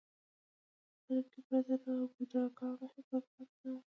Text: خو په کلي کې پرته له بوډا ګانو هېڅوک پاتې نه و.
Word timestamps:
خو 1.03 1.05
په 1.07 1.07
کلي 1.07 1.21
کې 1.31 1.39
پرته 1.47 1.73
له 1.99 2.05
بوډا 2.13 2.43
ګانو 2.57 2.85
هېڅوک 2.95 3.23
پاتې 3.33 3.57
نه 3.71 3.73
و. 3.75 3.79